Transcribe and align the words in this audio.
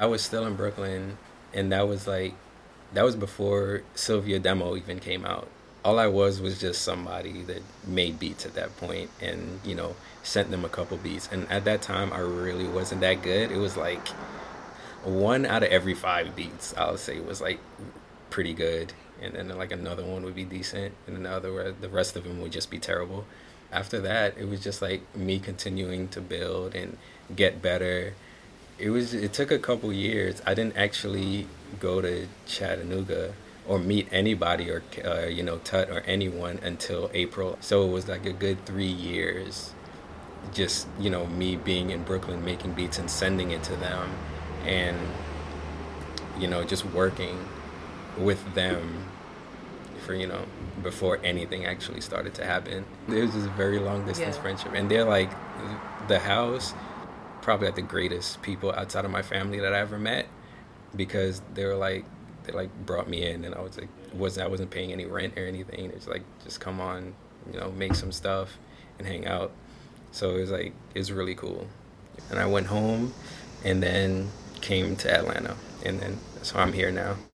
I 0.00 0.06
was 0.06 0.22
still 0.22 0.46
in 0.46 0.56
Brooklyn, 0.56 1.18
and 1.52 1.70
that 1.72 1.86
was 1.86 2.06
like, 2.06 2.32
that 2.94 3.04
was 3.04 3.14
before 3.14 3.82
Cilvia 3.94 4.42
Demo 4.42 4.74
even 4.74 4.98
came 4.98 5.26
out. 5.26 5.46
All 5.84 5.98
I 5.98 6.06
was 6.06 6.40
was 6.40 6.58
just 6.58 6.82
somebody 6.82 7.42
that 7.42 7.62
made 7.86 8.18
beats 8.18 8.46
at 8.46 8.54
that 8.54 8.74
point, 8.78 9.10
and 9.20 9.60
you 9.62 9.74
know, 9.74 9.94
sent 10.22 10.50
them 10.50 10.64
a 10.64 10.70
couple 10.70 10.96
beats. 10.96 11.28
And 11.30 11.46
at 11.50 11.64
that 11.66 11.82
time, 11.82 12.12
I 12.14 12.20
really 12.20 12.66
wasn't 12.66 13.02
that 13.02 13.22
good. 13.22 13.52
It 13.52 13.58
was 13.58 13.76
like 13.76 14.08
one 15.04 15.44
out 15.44 15.62
of 15.62 15.70
every 15.70 15.94
five 15.94 16.34
beats, 16.34 16.74
I 16.76 16.90
would 16.90 16.98
say, 16.98 17.20
was 17.20 17.42
like 17.42 17.60
pretty 18.30 18.54
good, 18.54 18.94
and 19.20 19.34
then 19.34 19.48
like 19.50 19.70
another 19.70 20.04
one 20.04 20.22
would 20.24 20.34
be 20.34 20.44
decent, 20.44 20.94
and 21.06 21.16
another 21.16 21.72
the 21.78 21.88
rest 21.90 22.16
of 22.16 22.24
them 22.24 22.40
would 22.40 22.52
just 22.52 22.70
be 22.70 22.78
terrible. 22.78 23.26
After 23.70 24.00
that, 24.00 24.36
it 24.38 24.48
was 24.48 24.60
just 24.60 24.80
like 24.80 25.02
me 25.14 25.38
continuing 25.38 26.08
to 26.08 26.20
build 26.22 26.74
and 26.74 26.96
get 27.36 27.60
better 27.62 28.14
it 28.80 28.90
was 28.90 29.14
it 29.14 29.32
took 29.32 29.50
a 29.50 29.58
couple 29.58 29.92
years. 29.92 30.40
I 30.46 30.54
didn't 30.54 30.76
actually 30.76 31.46
go 31.78 32.00
to 32.00 32.26
Chattanooga 32.46 33.34
or 33.68 33.78
meet 33.78 34.08
anybody 34.10 34.70
or 34.70 34.82
uh, 35.04 35.26
you 35.26 35.42
know 35.42 35.58
Tut 35.58 35.90
or 35.90 36.00
anyone 36.00 36.58
until 36.62 37.10
April. 37.12 37.58
So 37.60 37.86
it 37.86 37.90
was 37.90 38.08
like 38.08 38.24
a 38.24 38.32
good 38.32 38.64
three 38.64 38.90
years, 38.90 39.74
just 40.52 40.88
you 40.98 41.10
know 41.10 41.26
me 41.26 41.56
being 41.56 41.90
in 41.90 42.02
Brooklyn 42.02 42.44
making 42.44 42.72
beats 42.72 42.98
and 42.98 43.10
sending 43.10 43.50
it 43.50 43.62
to 43.64 43.76
them, 43.76 44.10
and 44.64 44.96
you 46.38 46.48
know 46.48 46.64
just 46.64 46.84
working 46.86 47.38
with 48.18 48.54
them 48.54 49.04
for 50.04 50.14
you 50.14 50.26
know 50.26 50.46
before 50.82 51.20
anything 51.22 51.66
actually 51.66 52.00
started 52.00 52.32
to 52.34 52.44
happen. 52.46 52.86
It 53.08 53.20
was 53.20 53.34
just 53.34 53.46
a 53.46 53.50
very 53.50 53.78
long 53.78 54.06
distance 54.06 54.36
yeah. 54.36 54.42
friendship, 54.42 54.72
and 54.74 54.90
they're 54.90 55.04
like 55.04 55.30
theHouse 56.08 56.72
probably 57.42 57.68
like 57.68 57.76
the 57.76 57.82
greatest 57.82 58.42
people 58.42 58.72
outside 58.72 59.04
of 59.04 59.10
my 59.10 59.22
family 59.22 59.60
that 59.60 59.74
I 59.74 59.78
ever 59.78 59.98
met 59.98 60.26
because 60.94 61.42
they 61.54 61.64
were 61.64 61.76
like 61.76 62.04
they 62.44 62.52
like 62.52 62.70
brought 62.86 63.08
me 63.08 63.28
in 63.28 63.44
and 63.44 63.54
I 63.54 63.60
was 63.60 63.78
like 63.78 63.88
was 64.12 64.38
I 64.38 64.46
wasn't 64.46 64.70
paying 64.70 64.92
any 64.92 65.06
rent 65.06 65.34
or 65.36 65.46
anything. 65.46 65.90
It's 65.90 66.08
like 66.08 66.22
just 66.42 66.60
come 66.60 66.80
on, 66.80 67.14
you 67.52 67.58
know, 67.58 67.70
make 67.70 67.94
some 67.94 68.12
stuff 68.12 68.58
and 68.98 69.06
hang 69.06 69.26
out. 69.26 69.52
So 70.12 70.36
it 70.36 70.40
was 70.40 70.50
like 70.50 70.72
it's 70.94 71.10
really 71.10 71.34
cool. 71.34 71.66
And 72.30 72.38
I 72.38 72.46
went 72.46 72.66
home 72.66 73.14
and 73.64 73.82
then 73.82 74.30
came 74.60 74.96
to 74.96 75.10
Atlanta 75.12 75.56
and 75.84 76.00
then 76.00 76.18
so 76.42 76.58
I'm 76.58 76.72
here 76.72 76.90
now. 76.90 77.16